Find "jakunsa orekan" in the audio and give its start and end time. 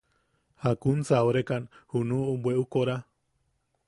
0.63-1.63